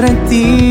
Las 0.00 0.10
partidas, 0.12 0.69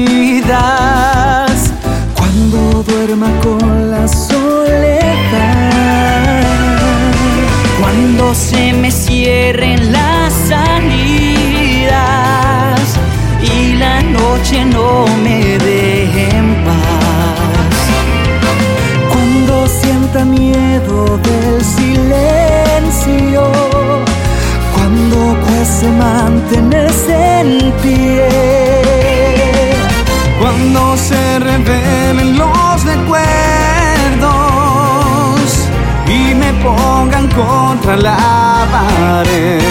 contra 37.89 37.97
la 37.97 38.67
pared. 38.71 39.61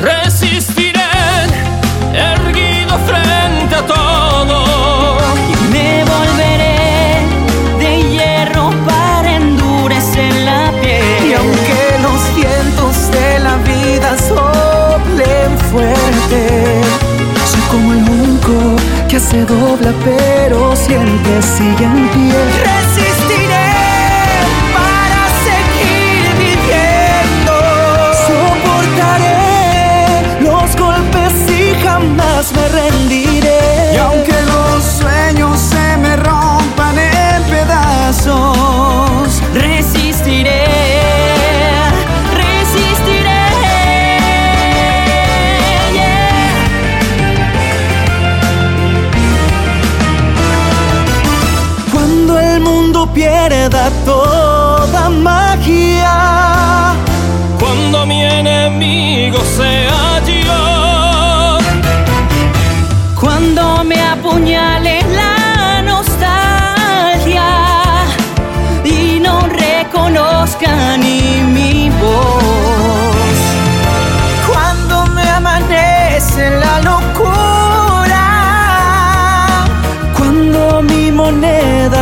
Resistiré 0.00 1.00
erguido 2.12 2.98
frente 3.06 3.74
a 3.76 3.86
todo 3.86 4.30
fuerte. 15.70 16.80
Soy 17.46 17.60
como 17.70 17.92
el 17.92 18.04
junco 18.04 18.76
que 19.08 19.20
se 19.20 19.44
dobla 19.44 19.92
pero 20.04 20.74
siempre 20.74 21.42
sigue 21.42 21.84
en 21.84 22.08
pie. 22.08 22.34
Resistiré 22.64 22.99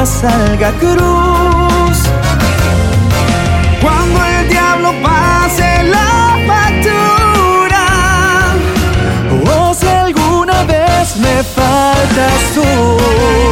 salga 0.05 0.73
cruz. 0.79 1.99
Cuando 3.81 4.25
el 4.25 4.49
diablo 4.49 4.93
pase 5.03 5.83
la 5.85 6.37
factura, 6.47 7.87
o 9.51 9.75
si 9.75 9.87
alguna 9.87 10.65
vez 10.65 11.17
me 11.17 11.43
faltas 11.43 12.41
tú. 12.55 13.48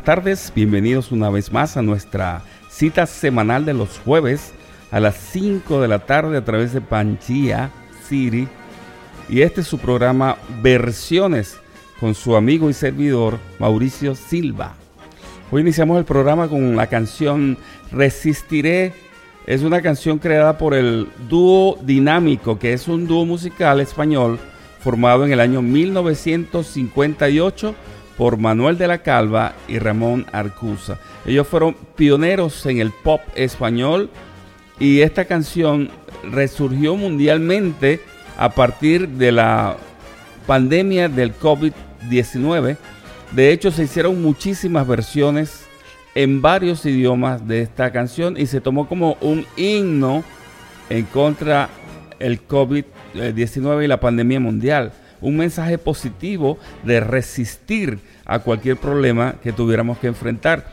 Buenas 0.00 0.16
tardes. 0.16 0.52
Bienvenidos 0.54 1.12
una 1.12 1.28
vez 1.28 1.52
más 1.52 1.76
a 1.76 1.82
nuestra 1.82 2.42
cita 2.70 3.04
semanal 3.04 3.66
de 3.66 3.74
los 3.74 3.98
jueves 3.98 4.54
a 4.90 4.98
las 4.98 5.14
5 5.16 5.82
de 5.82 5.88
la 5.88 5.98
tarde 5.98 6.38
a 6.38 6.44
través 6.44 6.72
de 6.72 6.80
Panchia 6.80 7.70
City. 8.08 8.48
Y 9.28 9.42
este 9.42 9.60
es 9.60 9.66
su 9.66 9.76
programa 9.76 10.38
Versiones 10.62 11.58
con 11.98 12.14
su 12.14 12.34
amigo 12.34 12.70
y 12.70 12.72
servidor 12.72 13.38
Mauricio 13.58 14.14
Silva. 14.14 14.74
Hoy 15.50 15.60
iniciamos 15.60 15.98
el 15.98 16.06
programa 16.06 16.48
con 16.48 16.76
la 16.76 16.86
canción 16.86 17.58
Resistiré. 17.92 18.94
Es 19.46 19.62
una 19.62 19.82
canción 19.82 20.18
creada 20.18 20.56
por 20.56 20.72
el 20.72 21.08
dúo 21.28 21.76
Dinámico, 21.82 22.58
que 22.58 22.72
es 22.72 22.88
un 22.88 23.06
dúo 23.06 23.26
musical 23.26 23.80
español 23.80 24.38
formado 24.78 25.26
en 25.26 25.32
el 25.32 25.40
año 25.40 25.60
1958 25.60 27.74
por 28.20 28.36
Manuel 28.36 28.76
de 28.76 28.86
la 28.86 28.98
Calva 28.98 29.54
y 29.66 29.78
Ramón 29.78 30.26
Arcusa. 30.30 30.98
Ellos 31.24 31.48
fueron 31.48 31.74
pioneros 31.96 32.66
en 32.66 32.78
el 32.78 32.90
pop 32.90 33.22
español 33.34 34.10
y 34.78 35.00
esta 35.00 35.24
canción 35.24 35.88
resurgió 36.30 36.96
mundialmente 36.96 37.98
a 38.36 38.50
partir 38.50 39.08
de 39.08 39.32
la 39.32 39.78
pandemia 40.46 41.08
del 41.08 41.34
COVID-19. 41.34 42.76
De 43.32 43.52
hecho, 43.52 43.70
se 43.70 43.84
hicieron 43.84 44.20
muchísimas 44.20 44.86
versiones 44.86 45.64
en 46.14 46.42
varios 46.42 46.84
idiomas 46.84 47.48
de 47.48 47.62
esta 47.62 47.90
canción 47.90 48.36
y 48.36 48.44
se 48.44 48.60
tomó 48.60 48.86
como 48.86 49.16
un 49.22 49.46
himno 49.56 50.24
en 50.90 51.06
contra 51.06 51.70
el 52.18 52.46
COVID-19 52.46 53.82
y 53.82 53.88
la 53.88 53.98
pandemia 53.98 54.40
mundial. 54.40 54.92
Un 55.20 55.36
mensaje 55.36 55.78
positivo 55.78 56.58
de 56.84 57.00
resistir 57.00 57.98
a 58.24 58.38
cualquier 58.38 58.76
problema 58.76 59.34
que 59.42 59.52
tuviéramos 59.52 59.98
que 59.98 60.06
enfrentar 60.06 60.66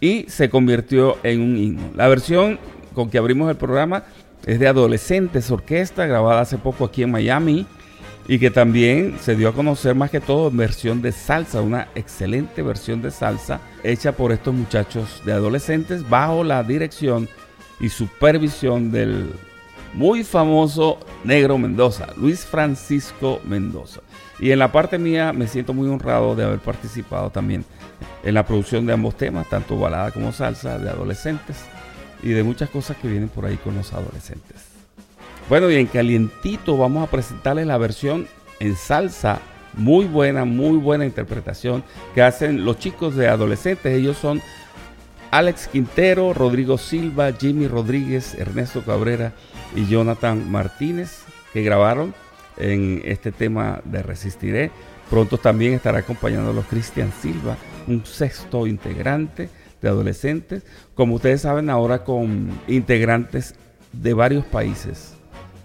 y 0.00 0.24
se 0.28 0.50
convirtió 0.50 1.18
en 1.22 1.40
un 1.40 1.56
himno. 1.56 1.90
La 1.94 2.08
versión 2.08 2.58
con 2.94 3.08
que 3.10 3.18
abrimos 3.18 3.48
el 3.50 3.56
programa 3.56 4.04
es 4.46 4.58
de 4.58 4.66
Adolescentes 4.66 5.50
Orquesta, 5.50 6.06
grabada 6.06 6.40
hace 6.40 6.58
poco 6.58 6.84
aquí 6.84 7.02
en 7.02 7.12
Miami 7.12 7.66
y 8.28 8.38
que 8.38 8.50
también 8.50 9.16
se 9.20 9.34
dio 9.36 9.48
a 9.48 9.52
conocer 9.52 9.94
más 9.94 10.10
que 10.10 10.20
todo 10.20 10.48
en 10.48 10.56
versión 10.56 11.02
de 11.02 11.12
salsa, 11.12 11.60
una 11.60 11.88
excelente 11.94 12.62
versión 12.62 13.02
de 13.02 13.10
salsa 13.10 13.60
hecha 13.82 14.12
por 14.12 14.32
estos 14.32 14.54
muchachos 14.54 15.22
de 15.24 15.32
adolescentes 15.32 16.08
bajo 16.08 16.44
la 16.44 16.62
dirección 16.62 17.28
y 17.80 17.88
supervisión 17.88 18.92
del 18.92 19.32
muy 19.92 20.24
famoso 20.24 20.98
Negro 21.24 21.58
Mendoza, 21.58 22.08
Luis 22.16 22.44
Francisco 22.44 23.40
Mendoza. 23.44 24.00
Y 24.40 24.50
en 24.50 24.58
la 24.58 24.72
parte 24.72 24.98
mía 24.98 25.32
me 25.32 25.46
siento 25.46 25.72
muy 25.74 25.88
honrado 25.88 26.34
de 26.34 26.44
haber 26.44 26.58
participado 26.58 27.30
también 27.30 27.64
en 28.24 28.34
la 28.34 28.44
producción 28.44 28.86
de 28.86 28.92
ambos 28.92 29.16
temas, 29.16 29.48
tanto 29.48 29.78
balada 29.78 30.10
como 30.10 30.32
salsa, 30.32 30.78
de 30.78 30.90
adolescentes 30.90 31.56
y 32.22 32.30
de 32.30 32.42
muchas 32.42 32.70
cosas 32.70 32.96
que 32.96 33.08
vienen 33.08 33.28
por 33.28 33.44
ahí 33.44 33.56
con 33.56 33.74
los 33.76 33.92
adolescentes. 33.92 34.72
Bueno, 35.48 35.70
y 35.70 35.76
en 35.76 35.86
calientito 35.86 36.76
vamos 36.76 37.06
a 37.06 37.10
presentarles 37.10 37.66
la 37.66 37.78
versión 37.78 38.26
en 38.60 38.76
salsa, 38.76 39.40
muy 39.74 40.06
buena, 40.06 40.44
muy 40.44 40.78
buena 40.78 41.04
interpretación 41.04 41.82
que 42.14 42.22
hacen 42.22 42.64
los 42.64 42.78
chicos 42.78 43.16
de 43.16 43.28
adolescentes. 43.28 43.92
Ellos 43.92 44.16
son 44.16 44.40
Alex 45.32 45.66
Quintero, 45.66 46.32
Rodrigo 46.32 46.78
Silva, 46.78 47.32
Jimmy 47.32 47.66
Rodríguez, 47.66 48.34
Ernesto 48.34 48.84
Cabrera 48.84 49.32
y 49.74 49.86
Jonathan 49.86 50.48
Martínez, 50.48 51.24
que 51.52 51.62
grabaron 51.62 52.14
en 52.56 53.02
este 53.04 53.32
tema 53.32 53.80
de 53.84 54.04
Resistiré. 54.04 54.70
Pronto 55.10 55.38
también 55.38 55.72
estará 55.72 55.98
acompañándolos 55.98 56.66
Cristian 56.66 57.12
Silva, 57.20 57.56
un 57.88 58.06
sexto 58.06 58.68
integrante 58.68 59.48
de 59.80 59.88
adolescentes, 59.88 60.62
como 60.94 61.16
ustedes 61.16 61.40
saben 61.40 61.68
ahora 61.68 62.04
con 62.04 62.48
integrantes 62.68 63.56
de 63.92 64.14
varios 64.14 64.44
países 64.44 65.16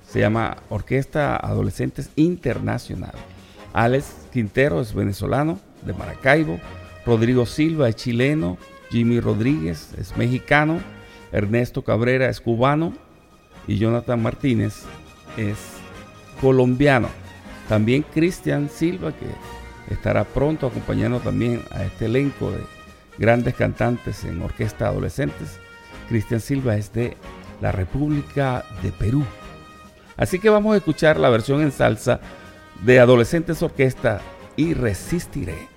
se 0.08 0.22
llama 0.22 0.58
Orquesta 0.70 1.36
Adolescentes 1.36 2.10
Internacional. 2.16 3.14
Alex 3.74 4.14
Quintero 4.32 4.82
es 4.82 4.94
venezolano, 4.94 5.60
de 5.86 5.94
Maracaibo. 5.94 6.60
Rodrigo 7.06 7.46
Silva 7.46 7.90
es 7.90 7.98
chileno. 7.98 8.58
Jimmy 8.90 9.20
Rodríguez 9.20 9.94
es 9.98 10.16
mexicano. 10.18 10.80
Ernesto 11.32 11.84
Cabrera 11.84 12.30
es 12.30 12.42
cubano. 12.42 12.94
Y 13.68 13.78
Jonathan 13.78 14.22
Martínez 14.22 14.84
es 15.36 15.58
colombiano. 16.40 17.10
También 17.68 18.04
Cristian 18.04 18.70
Silva, 18.70 19.12
que 19.12 19.28
estará 19.94 20.24
pronto 20.24 20.68
acompañando 20.68 21.20
también 21.20 21.62
a 21.72 21.84
este 21.84 22.06
elenco 22.06 22.52
de 22.52 22.60
grandes 23.18 23.56
cantantes 23.56 24.24
en 24.24 24.42
orquesta 24.42 24.88
adolescentes. 24.88 25.60
Cristian 26.08 26.40
Silva 26.40 26.78
es 26.78 26.94
de 26.94 27.18
la 27.62 27.72
República 27.72 28.64
de 28.82 28.92
Perú. 28.92 29.26
Así 30.16 30.40
que 30.40 30.50
vamos 30.50 30.74
a 30.74 30.78
escuchar 30.78 31.20
la 31.20 31.30
versión 31.30 31.62
en 31.62 31.72
salsa 31.72 32.20
de 32.84 33.00
Adolescentes 33.00 33.62
Orquesta 33.62 34.22
y 34.56 34.74
Resistiré. 34.74 35.77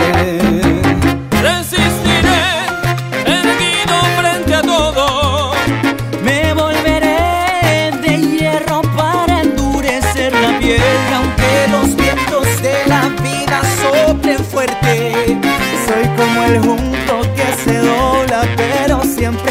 Soy 14.61 16.07
como 16.15 16.43
el 16.43 16.59
junco 16.59 17.21
que 17.35 17.63
se 17.63 17.77
dobla, 17.79 18.43
pero 18.55 19.01
siempre 19.03 19.50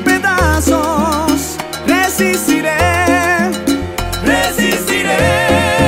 pasos, 0.41 1.57
resistiré, 1.87 2.77
resistiré. 4.25 5.80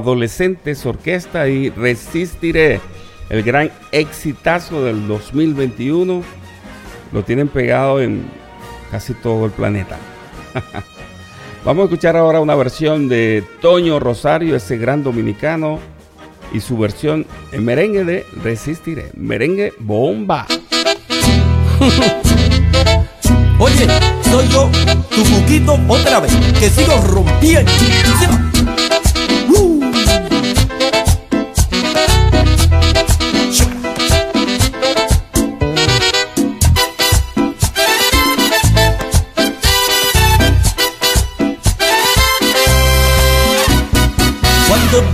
Adolescentes 0.00 0.84
Orquesta 0.86 1.48
y 1.48 1.70
Resistiré, 1.70 2.80
el 3.28 3.42
gran 3.42 3.70
exitazo 3.92 4.82
del 4.84 5.06
2021. 5.06 6.22
Lo 7.12 7.22
tienen 7.22 7.48
pegado 7.48 8.00
en 8.00 8.24
casi 8.90 9.14
todo 9.14 9.44
el 9.46 9.52
planeta. 9.52 9.98
Vamos 11.64 11.82
a 11.82 11.84
escuchar 11.84 12.16
ahora 12.16 12.40
una 12.40 12.54
versión 12.54 13.08
de 13.08 13.44
Toño 13.60 14.00
Rosario, 14.00 14.56
ese 14.56 14.78
gran 14.78 15.04
dominicano, 15.04 15.78
y 16.52 16.60
su 16.60 16.78
versión 16.78 17.26
en 17.52 17.64
merengue 17.64 18.04
de 18.04 18.26
Resistiré. 18.42 19.10
Merengue 19.14 19.74
bomba. 19.78 20.46
Oye, 23.58 23.86
soy 24.30 24.48
yo, 24.48 24.70
tu 25.10 25.22
buquito 25.24 25.78
otra 25.88 26.20
vez, 26.20 26.34
que 26.58 26.70
sigo 26.70 26.96
rompiendo. 27.02 27.70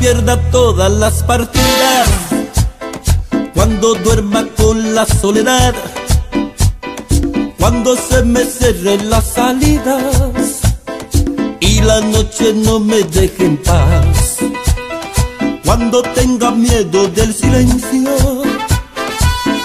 Pierda 0.00 0.40
todas 0.50 0.90
las 0.90 1.22
partidas, 1.22 2.08
cuando 3.54 3.94
duerma 3.94 4.46
con 4.56 4.94
la 4.94 5.04
soledad, 5.06 5.74
cuando 7.58 7.96
se 7.96 8.22
me 8.22 8.44
cerren 8.44 9.10
las 9.10 9.24
salidas 9.34 10.60
y 11.60 11.80
la 11.82 12.00
noche 12.00 12.54
no 12.54 12.80
me 12.80 13.02
deje 13.02 13.44
en 13.44 13.56
paz, 13.58 14.36
cuando 15.64 16.02
tenga 16.02 16.50
miedo 16.50 17.08
del 17.08 17.34
silencio, 17.34 18.10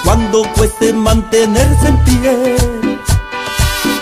cuando 0.03 0.43
cueste 0.55 0.93
mantenerse 0.93 1.87
en 1.87 2.03
pie, 2.03 2.55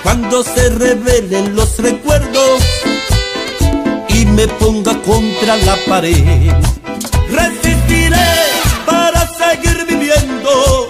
cuando 0.02 0.44
se 0.44 0.70
revelen 0.70 1.56
los 1.56 1.78
recuerdos 1.78 2.39
me 4.26 4.48
ponga 4.48 5.00
contra 5.02 5.56
la 5.58 5.76
pared. 5.88 6.52
Resistiré 7.30 8.30
para 8.86 9.28
seguir 9.28 9.86
viviendo, 9.88 10.90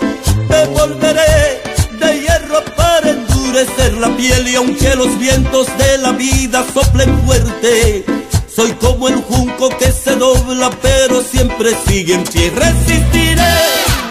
me 0.50 0.66
volveré 0.68 1.62
de 2.00 2.22
hierro 2.22 2.64
para 2.76 3.10
endurecer 3.10 3.94
la 3.94 4.10
piel 4.16 4.48
y 4.48 4.56
aunque 4.56 4.96
los 4.96 5.18
vientos 5.20 5.68
de 5.78 5.98
la 6.00 6.12
vida 6.12 6.66
soplen 6.74 7.20
fuerte, 7.26 8.06
soy 8.54 8.72
como 8.74 9.08
el 9.08 9.16
junco 9.16 9.70
que 9.78 9.92
se 9.92 10.16
dobla 10.16 10.70
pero 10.82 11.22
siempre 11.22 11.72
sigue 11.88 12.16
en 12.16 12.24
pie. 12.24 12.52
Resistiré 12.56 13.56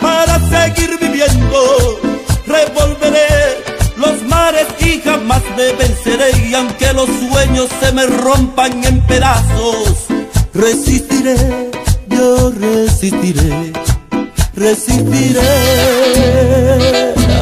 para 0.00 0.38
seguir 0.48 0.98
viviendo, 1.00 2.00
revolveré 2.46 3.28
los 3.96 4.22
mares 4.22 4.66
y 4.88 5.00
jamás 5.02 5.42
me 5.56 5.72
venceré 5.72 6.30
y 6.48 6.54
aunque 6.54 6.92
los 6.94 7.08
sueños 7.08 7.68
se 7.80 7.92
me 7.92 8.06
rompan 8.06 8.82
en 8.84 9.00
pedazos, 9.06 10.06
resistiré, 10.54 11.36
yo 12.08 12.50
resistiré, 12.50 13.72
resistiré. 14.54 15.40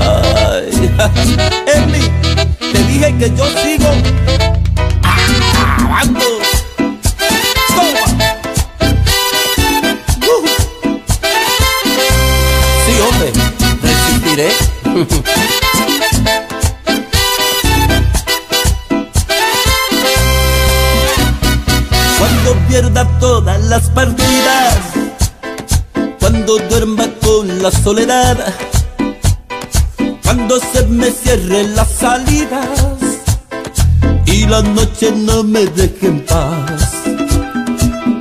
Ay, 0.00 0.90
Emily, 1.74 2.10
te 2.72 2.78
dije 2.84 3.16
que 3.18 3.30
yo 3.36 3.46
sigo. 3.62 3.90
Uh. 10.26 10.46
Sí, 12.86 12.92
hombre, 13.06 13.32
resistiré. 13.82 14.50
pierda 22.68 23.06
todas 23.18 23.62
las 23.64 23.88
partidas, 23.90 24.78
cuando 26.20 26.58
duerma 26.68 27.04
con 27.22 27.62
la 27.62 27.70
soledad, 27.70 28.36
cuando 30.22 30.58
se 30.60 30.84
me 30.86 31.10
cierren 31.10 31.74
las 31.74 31.88
salidas 31.88 32.80
y 34.26 34.46
la 34.46 34.62
noche 34.62 35.12
no 35.12 35.42
me 35.42 35.66
deje 35.66 36.06
en 36.06 36.24
paz, 36.26 36.92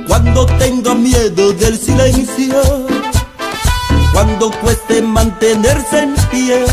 cuando 0.06 0.46
tenga 0.58 0.94
miedo 0.94 1.52
del 1.52 1.78
silencio, 1.78 2.86
cuando 4.12 4.50
cueste 4.62 5.02
mantenerse 5.02 5.98
en 5.98 6.14
pie, 6.30 6.64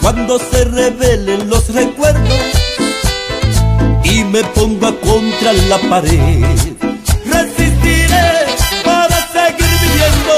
cuando 0.00 0.38
se 0.38 0.64
revelen 0.64 1.50
los 1.50 1.68
recuerdos 1.68 2.59
me 4.32 4.44
ponga 4.44 4.92
contra 5.00 5.52
la 5.68 5.78
pared. 5.88 6.44
Resistiré 7.24 8.46
para 8.84 9.16
seguir 9.32 9.74
viviendo, 9.82 10.34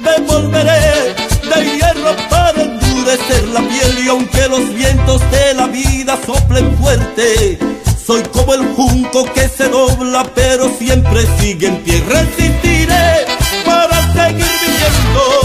me 0.00 0.26
volveré 0.26 1.14
de 1.48 1.76
hierro 1.76 2.16
para 2.28 2.62
endurecer 2.62 3.48
la 3.48 3.60
piel 3.60 4.04
y 4.04 4.08
aunque 4.08 4.48
los 4.48 4.74
vientos 4.74 5.20
de 5.30 5.54
la 5.54 5.66
vida 5.68 6.18
soplen 6.26 6.76
fuerte, 6.78 7.58
soy 8.04 8.22
como 8.32 8.54
el 8.54 8.66
junco 8.74 9.24
que 9.32 9.48
se 9.48 9.68
dobla 9.68 10.24
pero 10.34 10.68
siempre 10.78 11.24
sigue 11.38 11.68
en 11.68 11.76
pie. 11.82 12.02
Resistiré 12.08 13.26
para 13.64 14.12
seguir 14.12 14.46
viviendo, 14.62 15.37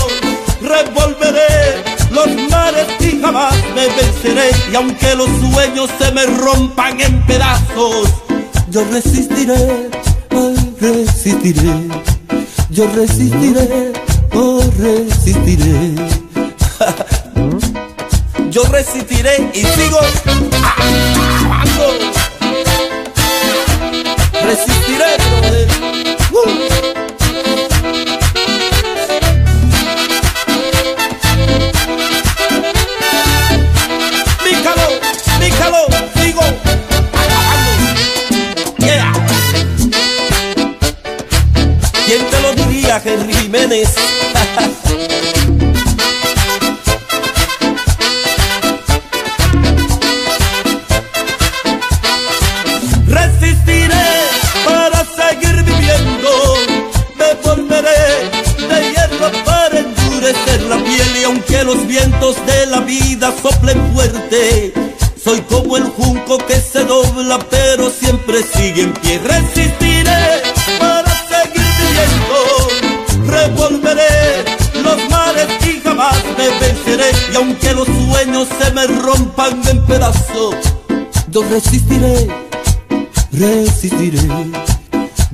y 2.99 3.21
jamás 3.21 3.53
me 3.75 3.87
venceré. 3.87 4.49
Y 4.71 4.75
aunque 4.75 5.15
los 5.15 5.29
sueños 5.51 5.89
se 5.99 6.11
me 6.11 6.25
rompan 6.25 6.99
en 6.99 7.25
pedazos, 7.25 8.09
yo 8.69 8.83
resistiré, 8.91 9.89
ay, 10.31 10.75
resistiré. 10.79 11.87
Yo 12.69 12.87
resistiré, 12.95 13.93
oh, 14.33 14.61
resistiré. 14.79 15.93
yo 18.49 18.63
resistiré 18.63 19.51
y 19.53 19.59
sigo. 19.59 19.99
Resistiré, 24.43 25.12
Jiménez. 43.41 44.32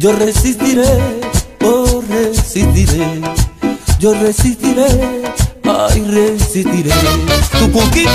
Yo 0.09 0.15
resistiré, 0.17 0.87
oh 1.63 2.01
resistiré, 2.09 3.21
yo 3.99 4.11
resistiré, 4.15 4.87
ay 5.63 6.01
resistiré. 6.09 6.89
Tu 7.59 7.69
poquito 7.69 8.09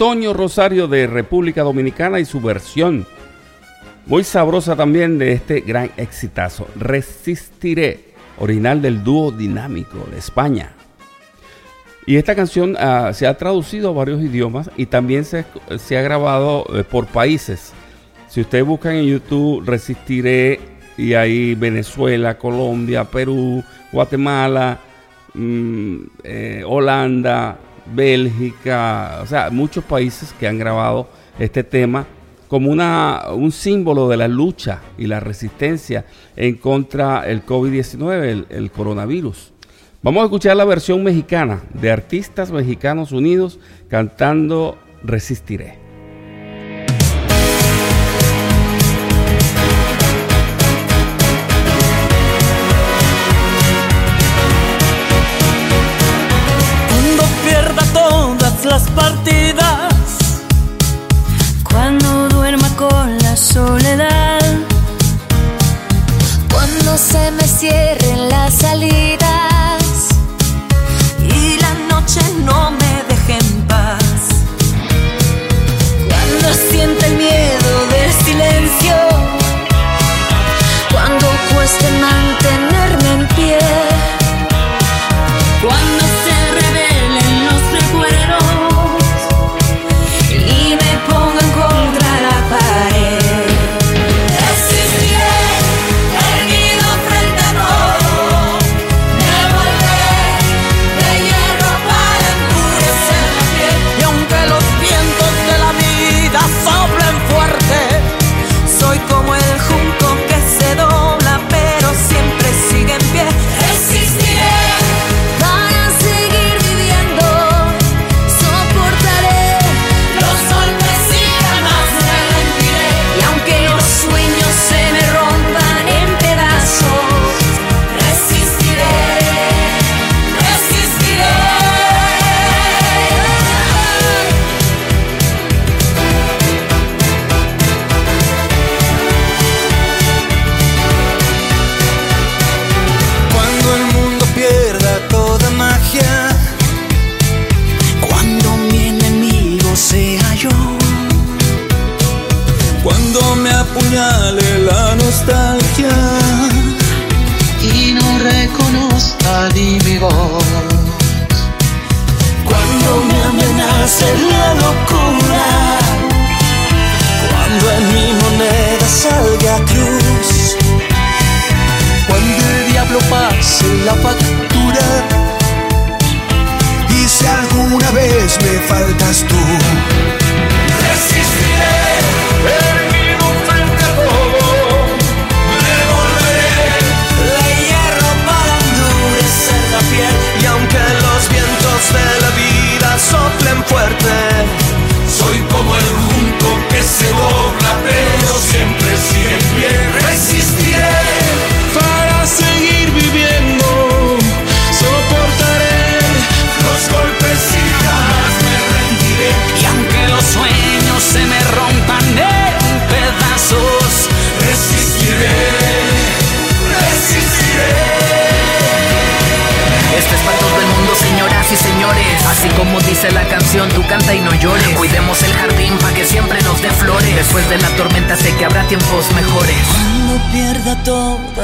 Toño 0.00 0.32
Rosario 0.32 0.88
de 0.88 1.06
República 1.06 1.62
Dominicana 1.62 2.20
y 2.20 2.24
su 2.24 2.40
versión 2.40 3.06
muy 4.06 4.24
sabrosa 4.24 4.74
también 4.74 5.18
de 5.18 5.32
este 5.32 5.60
gran 5.60 5.90
exitazo, 5.98 6.66
Resistiré, 6.74 8.14
original 8.38 8.80
del 8.80 9.04
dúo 9.04 9.30
dinámico 9.30 10.08
de 10.10 10.16
España. 10.16 10.72
Y 12.06 12.16
esta 12.16 12.34
canción 12.34 12.78
ah, 12.80 13.10
se 13.12 13.26
ha 13.26 13.36
traducido 13.36 13.90
a 13.90 13.92
varios 13.92 14.22
idiomas 14.22 14.70
y 14.74 14.86
también 14.86 15.26
se, 15.26 15.44
ha 15.44 16.00
grabado 16.00 16.64
eh, 16.74 16.82
por 16.82 17.04
países. 17.04 17.74
Si 18.26 18.40
ustedes 18.40 18.64
buscan 18.64 18.94
en 18.94 19.04
YouTube 19.04 19.66
Resistiré 19.66 20.60
y 20.96 21.12
ahí 21.12 21.54
Venezuela, 21.56 22.38
Colombia, 22.38 23.04
Perú, 23.04 23.62
Guatemala, 23.92 24.78
mm, 25.34 25.96
eh, 26.24 26.64
Holanda, 26.66 27.58
Bélgica, 27.92 29.20
o 29.22 29.26
sea, 29.26 29.50
muchos 29.50 29.84
países 29.84 30.32
que 30.38 30.46
han 30.46 30.58
grabado 30.58 31.08
este 31.38 31.64
tema 31.64 32.06
como 32.48 32.70
una, 32.70 33.26
un 33.32 33.52
símbolo 33.52 34.08
de 34.08 34.16
la 34.16 34.28
lucha 34.28 34.80
y 34.98 35.06
la 35.06 35.20
resistencia 35.20 36.04
en 36.36 36.56
contra 36.56 37.28
el 37.28 37.46
COVID-19, 37.46 38.24
el, 38.24 38.46
el 38.50 38.70
coronavirus. 38.70 39.52
Vamos 40.02 40.22
a 40.22 40.24
escuchar 40.24 40.56
la 40.56 40.64
versión 40.64 41.04
mexicana 41.04 41.60
de 41.74 41.90
Artistas 41.92 42.50
Mexicanos 42.50 43.12
Unidos 43.12 43.58
cantando 43.88 44.78
Resistiré. 45.02 45.79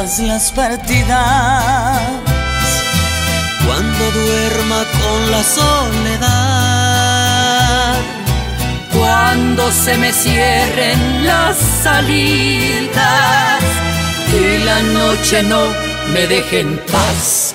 Las 0.06 0.52
partidas. 0.52 2.00
Cuando 3.66 4.10
duerma 4.12 4.84
con 5.02 5.30
la 5.32 5.42
soledad. 5.42 6.76
Cuando 8.96 9.72
se 9.72 9.98
me 9.98 10.12
cierren 10.12 11.26
las 11.26 11.56
salidas 11.82 13.60
y 14.32 14.58
la 14.64 14.80
noche 14.82 15.42
no 15.42 15.66
me 16.12 16.28
deje 16.28 16.60
en 16.60 16.78
paz. 16.92 17.45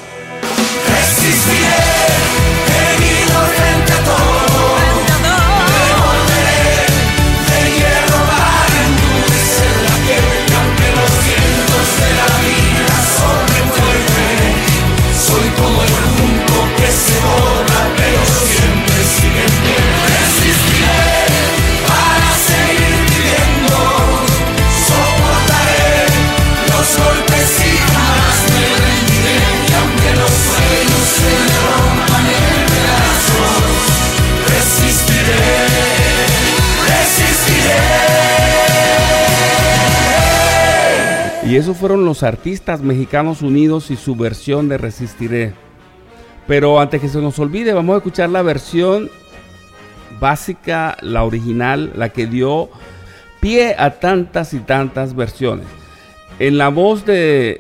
Y 41.52 41.58
esos 41.58 41.76
fueron 41.76 42.06
los 42.06 42.24
artistas 42.24 42.80
mexicanos 42.80 43.42
unidos 43.42 43.92
y 43.92 43.98
su 43.98 44.16
versión 44.16 44.70
de 44.70 44.78
Resistiré. 44.78 45.54
Pero 46.48 46.80
antes 46.80 47.02
que 47.02 47.10
se 47.10 47.20
nos 47.20 47.38
olvide, 47.40 47.74
vamos 47.74 47.94
a 47.94 47.98
escuchar 47.98 48.30
la 48.30 48.42
versión 48.42 49.10
básica, 50.18 50.96
la 51.02 51.26
original, 51.26 51.92
la 51.94 52.08
que 52.08 52.26
dio 52.26 52.70
pie 53.42 53.76
a 53.78 54.00
tantas 54.00 54.54
y 54.54 54.60
tantas 54.60 55.14
versiones. 55.14 55.66
En 56.40 56.58
la 56.58 56.70
voz 56.70 57.06
de 57.06 57.60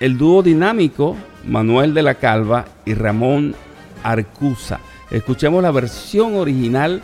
el 0.00 0.16
dúo 0.16 0.42
dinámico 0.42 1.14
Manuel 1.44 1.92
de 1.92 2.02
la 2.02 2.14
Calva 2.14 2.64
y 2.86 2.94
Ramón 2.94 3.54
Arcusa. 4.02 4.80
Escuchemos 5.10 5.62
la 5.62 5.72
versión 5.72 6.36
original 6.36 7.02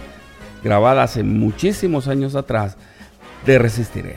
grabada 0.62 1.02
hace 1.02 1.22
muchísimos 1.22 2.08
años 2.08 2.36
atrás 2.36 2.78
de 3.44 3.58
Resistiré. 3.58 4.16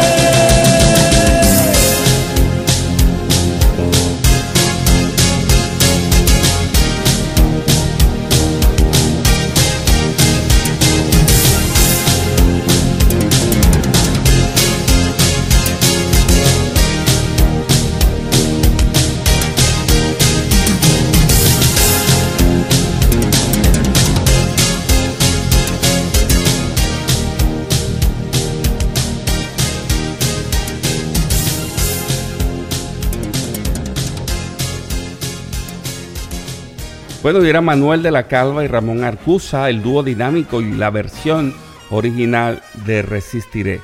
Bueno, 37.23 37.45
y 37.45 37.49
era 37.49 37.61
Manuel 37.61 38.01
de 38.01 38.09
la 38.09 38.27
Calva 38.27 38.63
y 38.63 38.67
Ramón 38.67 39.03
Arcusa, 39.03 39.69
el 39.69 39.83
dúo 39.83 40.01
dinámico 40.01 40.59
y 40.59 40.71
la 40.71 40.89
versión 40.89 41.53
original 41.91 42.63
de 42.85 43.03
Resistiré. 43.03 43.79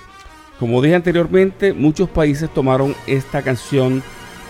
Como 0.59 0.81
dije 0.81 0.95
anteriormente, 0.95 1.71
muchos 1.71 2.09
países 2.09 2.51
tomaron 2.51 2.95
esta 3.05 3.43
canción 3.43 4.01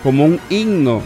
como 0.02 0.24
un 0.24 0.40
himno 0.48 1.02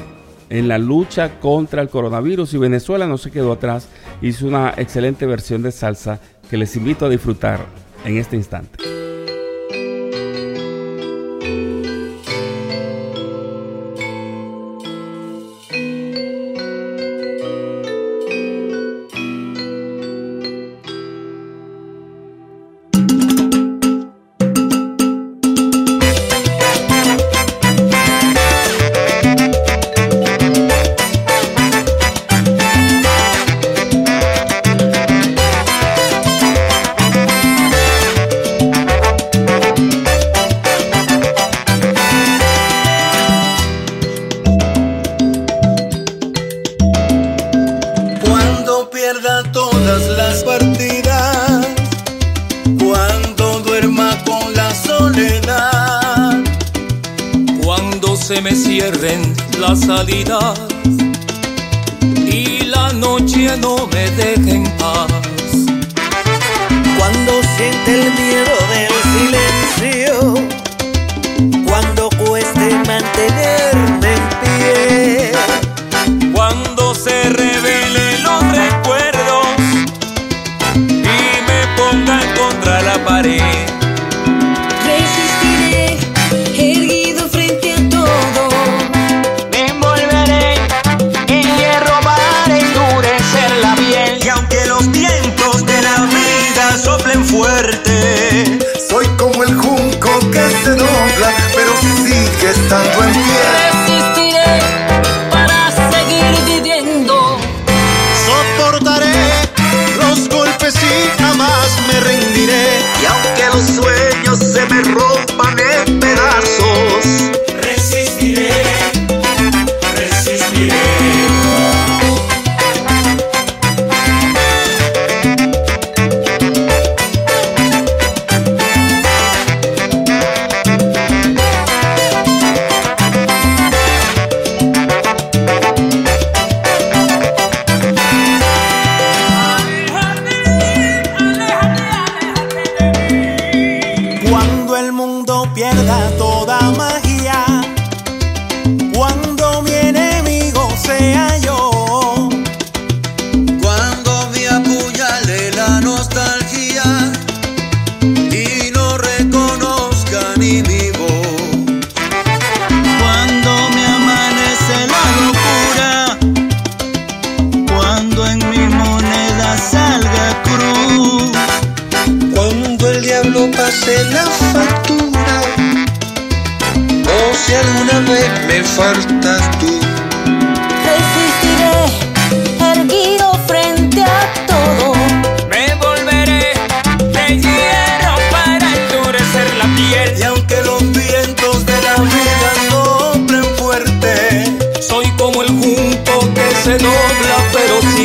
en 0.48 0.68
la 0.68 0.78
lucha 0.78 1.40
contra 1.40 1.82
el 1.82 1.88
coronavirus 1.88 2.54
y 2.54 2.58
Venezuela 2.58 3.08
no 3.08 3.18
se 3.18 3.32
quedó 3.32 3.50
atrás, 3.50 3.88
hizo 4.20 4.46
una 4.46 4.74
excelente 4.76 5.26
versión 5.26 5.62
de 5.62 5.72
salsa 5.72 6.20
que 6.48 6.58
les 6.58 6.76
invito 6.76 7.06
a 7.06 7.08
disfrutar 7.08 7.66
en 8.04 8.16
este 8.16 8.36
instante. 8.36 9.01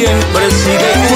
Duerma 0.08 1.07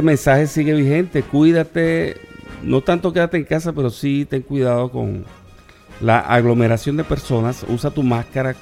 este 0.00 0.06
mensaje 0.06 0.46
sigue 0.46 0.72
vigente. 0.72 1.22
Cuídate, 1.22 2.16
no 2.62 2.80
tanto 2.80 3.12
quédate 3.12 3.36
en 3.36 3.44
casa, 3.44 3.74
pero 3.74 3.90
sí 3.90 4.24
ten 4.24 4.40
cuidado 4.40 4.90
con 4.90 5.26
la 6.00 6.20
aglomeración 6.20 6.96
de 6.96 7.04
personas. 7.04 7.66
Usa 7.68 7.90
tu 7.90 8.02
máscara 8.02 8.56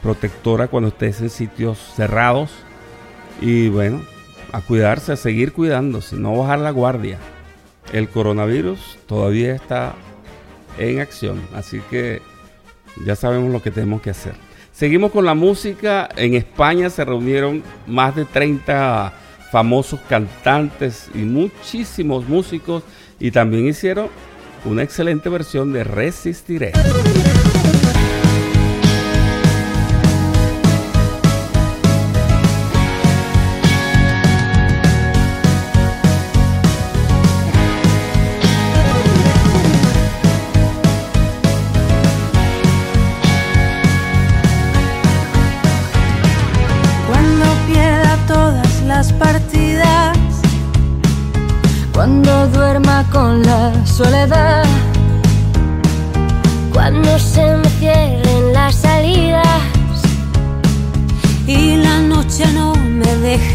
protectora 0.00 0.68
cuando 0.68 0.90
estés 0.90 1.20
en 1.20 1.30
sitios 1.30 1.76
cerrados. 1.96 2.52
Y 3.40 3.68
bueno, 3.68 4.00
a 4.52 4.60
cuidarse, 4.60 5.10
a 5.10 5.16
seguir 5.16 5.52
cuidándose, 5.52 6.14
no 6.14 6.36
bajar 6.36 6.60
la 6.60 6.70
guardia. 6.70 7.18
El 7.92 8.08
coronavirus 8.08 8.96
todavía 9.06 9.56
está 9.56 9.96
en 10.78 11.00
acción, 11.00 11.42
así 11.52 11.80
que 11.90 12.22
ya 13.04 13.16
sabemos 13.16 13.50
lo 13.50 13.60
que 13.60 13.72
tenemos 13.72 14.02
que 14.02 14.10
hacer. 14.10 14.34
Seguimos 14.72 15.10
con 15.10 15.24
la 15.24 15.34
música. 15.34 16.08
En 16.14 16.34
España 16.34 16.90
se 16.90 17.04
reunieron 17.04 17.64
más 17.88 18.14
de 18.14 18.24
30 18.24 19.25
famosos 19.50 20.00
cantantes 20.08 21.08
y 21.14 21.18
muchísimos 21.18 22.28
músicos 22.28 22.82
y 23.18 23.30
también 23.30 23.66
hicieron 23.66 24.08
una 24.64 24.82
excelente 24.82 25.28
versión 25.28 25.72
de 25.72 25.84
Resistiré. 25.84 26.72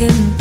Me 0.01 0.40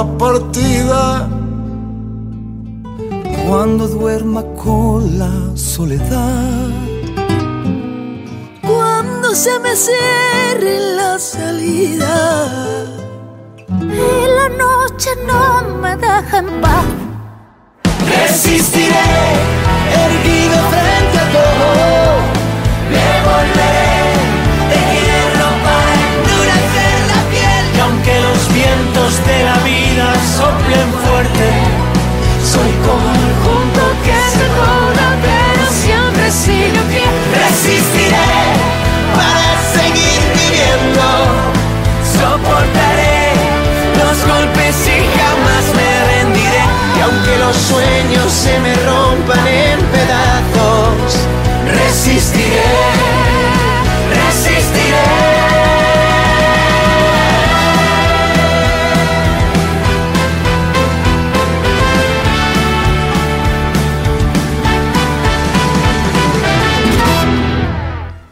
La 0.00 0.18
partida, 0.18 1.28
Cuando 3.46 3.86
duerma 3.88 4.42
con 4.62 5.18
la 5.18 5.32
soledad. 5.54 6.68
Cuando 8.62 9.34
se 9.34 9.58
me 9.58 9.74
cierre 9.74 10.74
la 10.96 11.18
salida 11.18 12.16
Y 13.68 14.10
la 14.38 14.48
noche 14.64 15.10
no 15.26 15.42
me 15.82 15.96
deja 15.96 16.38
en 16.38 16.60
paz. 16.62 16.86
Resistiré, 18.08 19.10
erguido 20.04 20.56
frente 20.72 21.18
a 21.18 21.26
todo. 21.36 21.99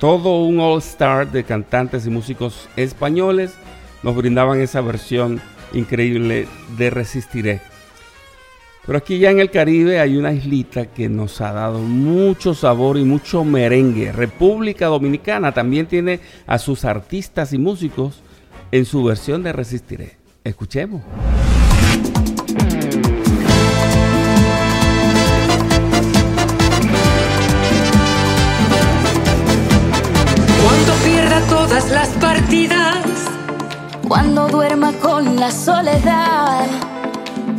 todo 0.09 0.39
un 0.39 0.59
all-star 0.59 1.31
de 1.31 1.45
cantantes 1.45 2.07
y 2.07 2.11
músicos 2.11 2.67
españoles 2.77 3.53
nos 4.03 4.17
brindaban 4.17 4.59
esa 4.59 4.81
versión 4.81 5.39
increíble 5.75 6.49
de 6.79 6.89
Resistiré. 6.89 7.61
Pero 8.87 8.97
aquí 8.97 9.19
ya 9.19 9.31
en 9.31 9.39
el 9.39 9.51
Caribe 9.51 10.01
hay 10.01 10.17
una 10.17 10.33
islita 10.33 10.87
que 10.87 11.11
nos 11.11 11.43
ha 11.43 11.53
dado 11.53 11.81
mucho 11.81 12.55
sabor 12.55 12.97
y 12.97 13.05
mucho 13.05 13.45
merengue. 13.45 14.11
República 14.11 14.87
Dominicana 14.87 15.53
también 15.53 15.85
tiene 15.85 16.21
a 16.47 16.59
sus 16.59 16.87
artistas 16.87 17.53
y 17.53 17.59
músicos 17.59 18.23
en 18.73 18.87
su 18.87 19.05
versión 19.05 19.43
de 19.43 19.53
Resistiré. 19.53 20.17
Escuchemos. 20.43 21.03
las 31.87 32.09
partidas. 32.21 33.07
Cuando 34.09 34.49
duerma 34.49 34.93
con 35.01 35.37
la 35.37 35.51
soledad. 35.51 36.67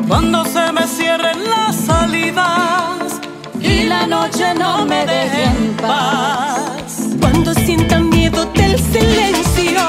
Cuando 0.08 0.44
se 0.44 0.72
me 0.74 0.86
cierren 0.88 1.50
las 1.50 1.76
salidas. 1.76 3.22
Y 3.62 3.84
la 3.84 4.06
noche 4.08 4.54
no 4.56 4.86
me 4.86 5.06
deje 5.06 5.44
en 5.46 5.74
paz. 5.78 7.08
Cuando 7.22 7.54
sienta 7.54 8.00
miedo 8.00 8.46
del 8.54 8.78
silencio. 8.78 9.82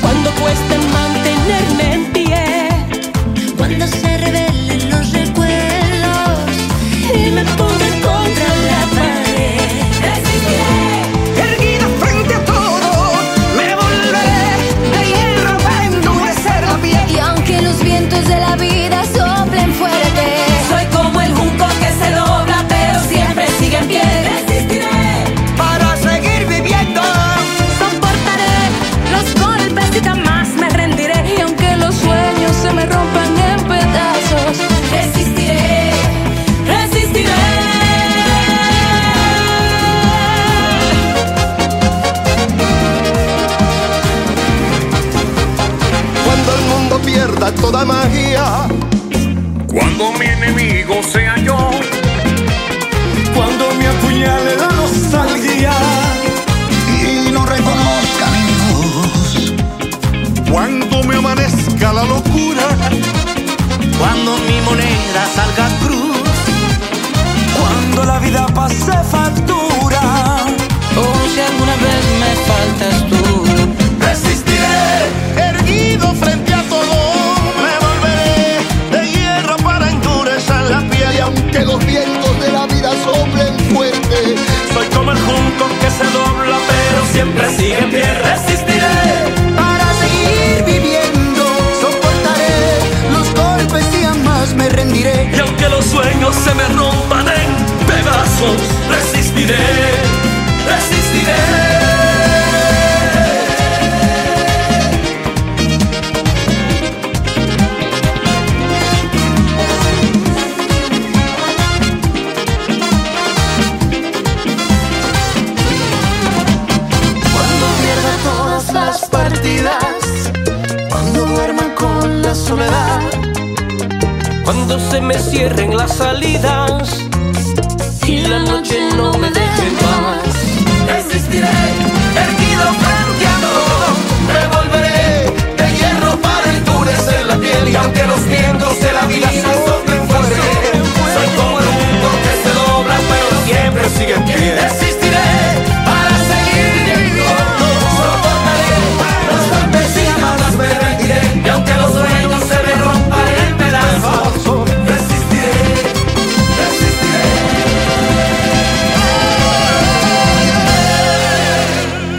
Cuando 0.00 0.30
cuesta 0.42 0.74
mantenerme 0.98 1.94
en 1.94 2.12
pie. 2.12 2.68
Cuando 3.58 3.86
se 3.86 4.13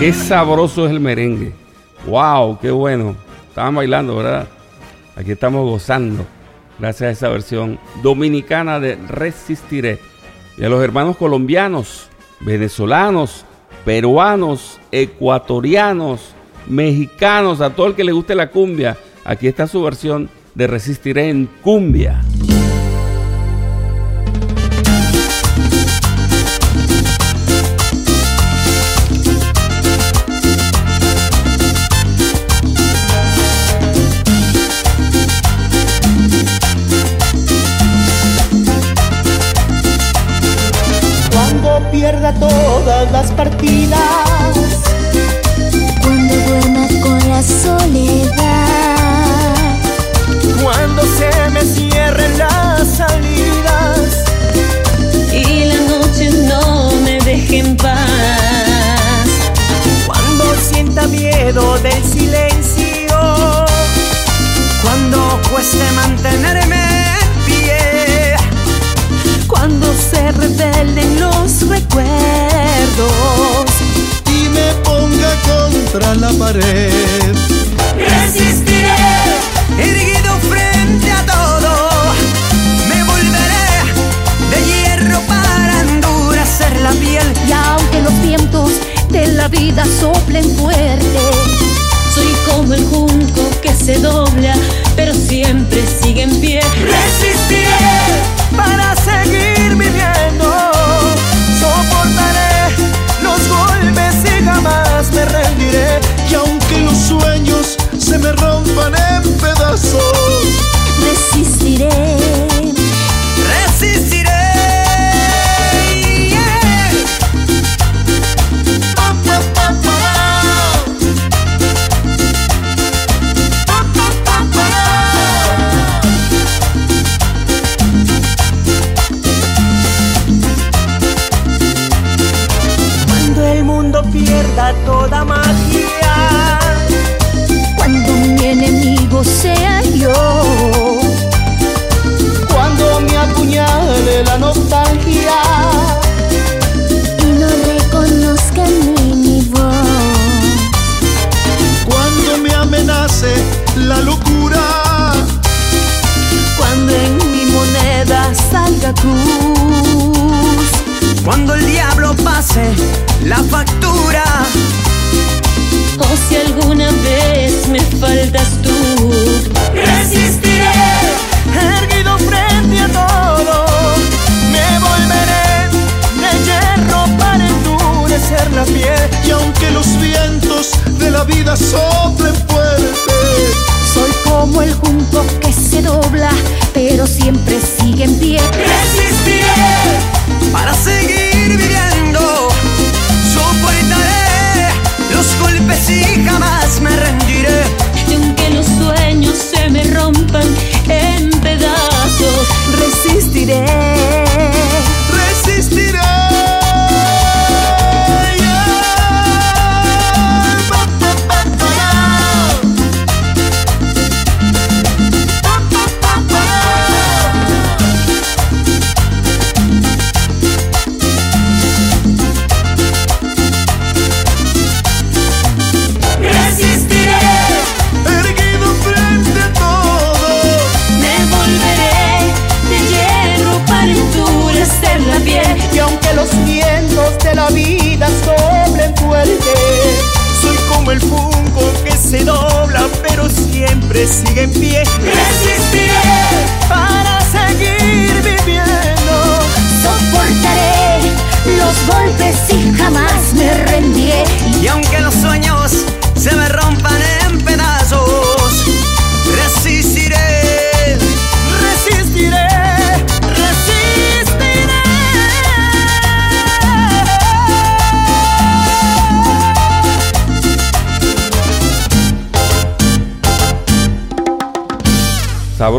Qué 0.06 0.14
sabroso 0.14 0.86
es 0.86 0.92
el 0.92 1.00
merengue. 1.00 1.52
¡Wow! 2.06 2.60
¡Qué 2.60 2.70
bueno! 2.70 3.16
Estaban 3.50 3.74
bailando, 3.74 4.18
¿verdad? 4.18 4.48
Aquí 5.16 5.32
estamos 5.32 5.68
gozando. 5.68 6.24
Gracias 6.78 7.08
a 7.08 7.12
esa 7.12 7.30
versión 7.30 7.80
dominicana 8.04 8.80
de 8.80 8.98
Resistiré. 8.98 9.98
Y 10.60 10.64
a 10.64 10.70
los 10.70 10.84
hermanos 10.84 11.18
colombianos, 11.18 12.08
venezolanos, 12.42 13.46
peruanos, 13.84 14.80
ecuatorianos, 14.92 16.36
mexicanos, 16.68 17.60
a 17.60 17.72
todo 17.72 17.88
el 17.88 17.96
que 17.96 18.04
le 18.04 18.12
guste 18.12 18.36
la 18.36 18.52
cumbia. 18.52 18.98
Aquí 19.24 19.48
está 19.48 19.66
su 19.66 19.82
versión 19.82 20.30
de 20.54 20.68
Resistiré 20.68 21.30
en 21.30 21.50
cumbia. 21.64 22.22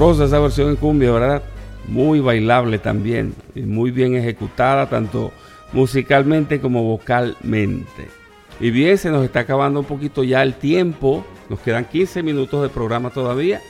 Esa 0.07 0.39
versión 0.39 0.71
en 0.71 0.77
cumbia, 0.77 1.11
¿verdad? 1.11 1.43
Muy 1.89 2.21
bailable 2.21 2.79
también, 2.79 3.35
y 3.57 3.63
muy 3.63 3.91
bien 3.91 4.15
ejecutada, 4.15 4.89
tanto 4.89 5.33
musicalmente 5.73 6.61
como 6.61 6.85
vocalmente. 6.85 8.09
Y 8.61 8.71
bien, 8.71 8.97
se 8.99 9.11
nos 9.11 9.25
está 9.25 9.41
acabando 9.41 9.81
un 9.81 9.87
poquito 9.87 10.23
ya 10.23 10.45
el 10.45 10.55
tiempo, 10.55 11.27
nos 11.51 11.59
quedan 11.59 11.87
15 11.87 12.23
minutos 12.23 12.63
de 12.63 12.69
programa 12.69 13.11
todavía, 13.11 13.61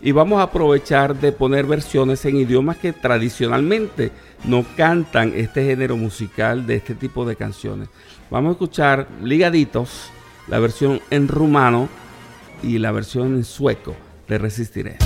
y 0.00 0.12
vamos 0.12 0.38
a 0.38 0.44
aprovechar 0.44 1.16
de 1.16 1.32
poner 1.32 1.66
versiones 1.66 2.24
en 2.24 2.36
idiomas 2.36 2.76
que 2.76 2.92
tradicionalmente 2.92 4.12
no 4.44 4.64
cantan 4.76 5.32
este 5.34 5.64
género 5.64 5.96
musical 5.96 6.68
de 6.68 6.76
este 6.76 6.94
tipo 6.94 7.26
de 7.26 7.34
canciones. 7.34 7.88
Vamos 8.30 8.50
a 8.50 8.52
escuchar 8.52 9.08
ligaditos, 9.24 10.08
la 10.46 10.60
versión 10.60 11.00
en 11.10 11.26
rumano 11.26 11.88
y 12.62 12.78
la 12.78 12.92
versión 12.92 13.34
en 13.34 13.42
sueco. 13.42 13.96
Te 14.26 14.38
resistiré. 14.38 14.98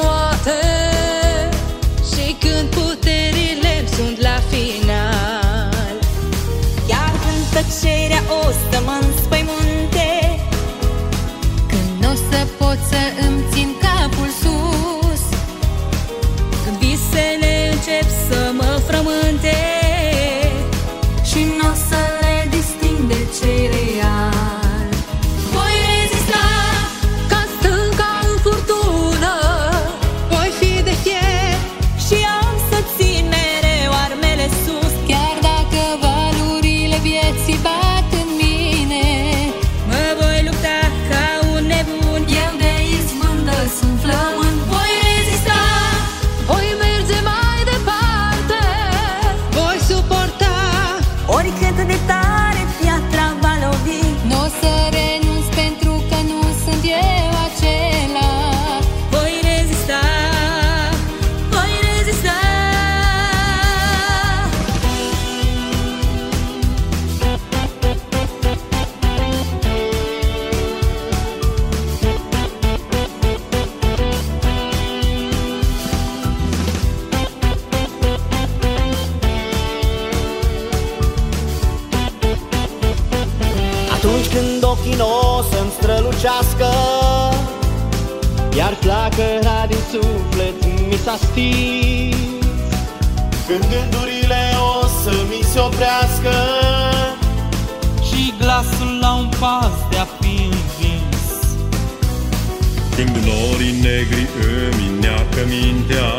toate 0.00 0.60
Și 2.10 2.36
când 2.42 2.68
puterile 2.68 3.74
sunt 3.94 4.20
la 4.20 4.38
final. 4.50 5.96
Iar 6.88 7.12
când 7.24 7.44
tăcerea 7.54 8.22
o 8.40 8.50
stămân 8.60 9.05
Când 93.46 93.64
gândurile 93.72 94.42
o 94.58 94.86
să 95.02 95.14
mi 95.28 95.42
se 95.52 95.58
oprească. 95.58 96.34
Și 98.08 98.34
glasul 98.38 98.98
la 99.00 99.14
un 99.14 99.28
pas 99.40 99.74
de 99.90 99.96
a 99.96 100.06
fi 100.20 100.34
învins. 100.42 101.24
Când 102.96 103.16
norii 103.26 103.74
negri 103.80 104.26
îmi 104.70 104.98
neacă 105.00 105.40
mintea 105.48 106.12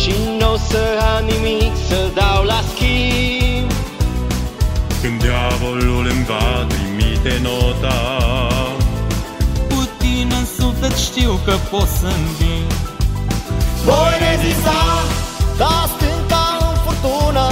Și 0.00 0.14
n-o 0.38 0.56
să 0.56 0.82
am 1.16 1.24
nimic 1.24 1.72
să 1.88 2.10
dau 2.14 2.44
la 2.44 2.60
schimb. 2.74 3.70
Când 5.02 5.22
diavolul 5.22 6.06
îmi 6.06 6.24
va 6.24 6.66
trimite 6.68 7.40
nota 7.42 8.00
Cu 9.68 9.88
tine 9.98 10.34
în 10.34 10.46
suflet 10.58 10.96
știu 10.96 11.40
că 11.44 11.54
pot 11.70 11.88
să 12.00 12.06
înving 12.06 12.72
Voi 13.84 14.14
rezista 14.18 15.13
Ca 15.60 15.74
stânca 15.94 16.44
în 16.68 16.76
furtună. 16.84 17.46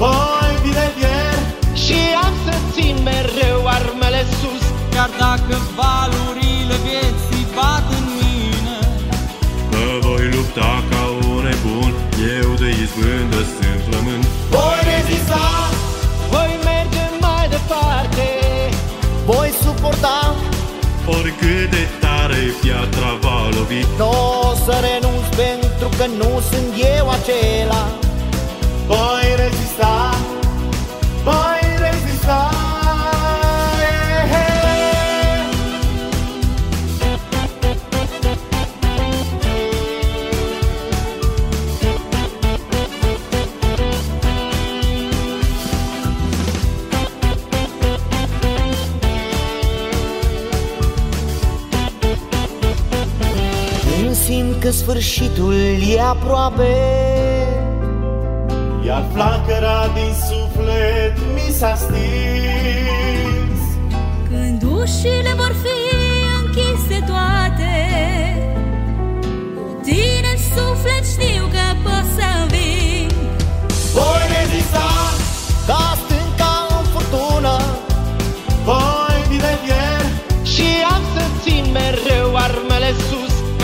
Voi 0.00 0.52
vine 0.62 0.86
fier. 0.96 1.38
Și 1.84 1.98
am 2.24 2.34
să 2.44 2.54
țin 2.72 2.96
mereu 3.08 3.60
armele 3.76 4.22
sus. 4.38 4.64
Chiar 4.94 5.10
dacă 5.24 5.56
valurile 5.78 6.76
vieții 6.86 7.46
bat 7.56 7.86
în 7.98 8.06
mine. 8.20 8.76
Mă 9.72 9.88
voi 10.06 10.24
lupta 10.34 10.72
ca 10.90 11.02
un 11.28 11.42
nebun. 11.46 11.92
Eu 12.38 12.48
de 12.62 12.68
izbândă 12.84 13.40
sunt 13.54 13.80
flământ 13.86 14.24
Voi 14.54 14.78
rezista. 14.92 15.44
Voi 16.32 16.52
merge 16.70 17.04
mai 17.24 17.44
departe. 17.54 18.28
Voi 19.30 19.50
suporta. 19.62 20.34
Oricât 21.16 21.70
de 21.70 21.82
tare 22.00 22.05
piatra 22.60 23.10
va 23.20 23.48
lovi 23.56 23.80
Nu 23.98 24.10
o 24.48 24.54
să 24.64 24.74
renunț 24.86 25.26
pentru 25.42 25.88
că 25.98 26.06
nu 26.20 26.30
sunt 26.50 26.70
eu 26.96 27.04
acela. 27.16 27.82
Voi 28.86 29.26
rezista 29.36 30.14
Voi 31.24 31.55
că 54.66 54.72
sfârșitul 54.72 55.54
e 55.94 56.00
aproape. 56.00 56.76
Iar 58.86 59.04
flacăra 59.12 59.90
din 59.94 60.12
suflet 60.28 61.16
mi 61.34 61.52
s-a 61.52 61.74
stins. 61.74 63.60
Când 64.28 64.62
ușile 64.62 65.32
vor 65.36 65.54
fi 65.62 65.78
închise 66.38 67.04
toate 67.06 67.74
Cu 69.54 69.80
tine 69.82 70.30
în 70.34 70.40
suflet 70.54 71.04
știu 71.04 71.44
că 71.54 71.64
pot 71.82 72.04
să 72.16 72.46
vin 72.48 72.65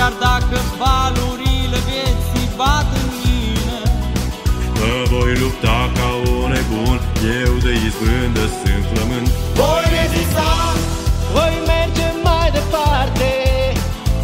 Chiar 0.03 0.19
dacă 0.33 0.59
valurile 0.83 1.79
vieții 1.91 2.49
bat 2.57 2.89
în 3.03 3.09
mine 3.23 3.79
Mă 4.81 4.95
voi 5.13 5.33
lupta 5.43 5.79
ca 5.99 6.11
un 6.35 6.49
nebun 6.55 6.99
Eu 7.43 7.53
de 7.67 7.73
izbândă 7.87 8.45
sunt 8.59 8.85
flământ. 8.91 9.29
Voi 9.61 9.85
rezista 9.99 10.51
Voi 11.35 11.55
merge 11.73 12.07
mai 12.29 12.49
departe 12.59 13.31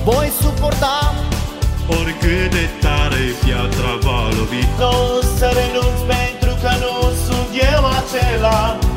Voi 0.09 0.29
suporta 0.41 0.99
Oricât 1.99 2.49
de 2.57 2.65
tare 2.85 3.25
piatra 3.43 3.93
va 4.07 4.21
lovi 4.37 4.63
Nu 4.83 4.93
o 5.17 5.21
să 5.37 5.47
renunț 5.59 5.99
pentru 6.15 6.53
că 6.63 6.71
nu 6.85 6.95
sunt 7.25 7.51
eu 7.73 7.83
acela 7.99 8.88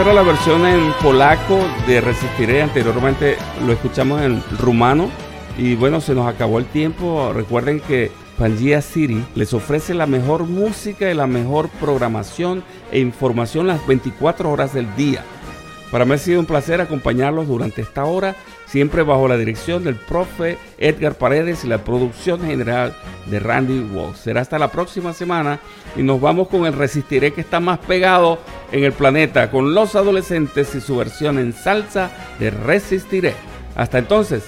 era 0.00 0.12
la 0.12 0.22
versión 0.22 0.64
en 0.64 0.92
polaco 1.02 1.58
de 1.88 2.00
Resistiré. 2.00 2.62
Anteriormente 2.62 3.36
lo 3.66 3.72
escuchamos 3.72 4.22
en 4.22 4.40
rumano. 4.58 5.10
Y 5.56 5.74
bueno, 5.74 6.00
se 6.00 6.14
nos 6.14 6.28
acabó 6.28 6.58
el 6.58 6.66
tiempo. 6.66 7.32
Recuerden 7.34 7.80
que 7.80 8.12
Pangea 8.38 8.80
City 8.80 9.24
les 9.34 9.52
ofrece 9.54 9.94
la 9.94 10.06
mejor 10.06 10.44
música 10.44 11.10
y 11.10 11.14
la 11.14 11.26
mejor 11.26 11.68
programación 11.80 12.62
e 12.92 13.00
información 13.00 13.66
las 13.66 13.84
24 13.88 14.50
horas 14.50 14.72
del 14.72 14.94
día. 14.94 15.24
Para 15.90 16.04
mí 16.04 16.12
ha 16.12 16.18
sido 16.18 16.38
un 16.38 16.46
placer 16.46 16.80
acompañarlos 16.80 17.48
durante 17.48 17.82
esta 17.82 18.04
hora 18.04 18.36
siempre 18.68 19.02
bajo 19.02 19.26
la 19.28 19.36
dirección 19.36 19.82
del 19.82 19.96
profe 19.96 20.58
Edgar 20.78 21.14
Paredes 21.14 21.64
y 21.64 21.68
la 21.68 21.84
producción 21.84 22.40
general 22.42 22.94
de 23.26 23.40
Randy 23.40 23.80
Walls. 23.80 24.18
Será 24.18 24.42
hasta 24.42 24.58
la 24.58 24.70
próxima 24.70 25.12
semana 25.12 25.60
y 25.96 26.02
nos 26.02 26.20
vamos 26.20 26.48
con 26.48 26.66
el 26.66 26.74
Resistiré 26.74 27.32
que 27.32 27.40
está 27.40 27.60
más 27.60 27.78
pegado 27.78 28.38
en 28.70 28.84
el 28.84 28.92
planeta 28.92 29.50
con 29.50 29.74
los 29.74 29.96
adolescentes 29.96 30.74
y 30.74 30.80
su 30.80 30.96
versión 30.96 31.38
en 31.38 31.52
salsa 31.52 32.10
de 32.38 32.50
Resistiré. 32.50 33.34
Hasta 33.74 33.98
entonces. 33.98 34.44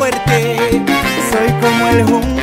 Soy 0.00 1.52
como 1.60 1.88
el 1.88 2.04
junco 2.04 2.39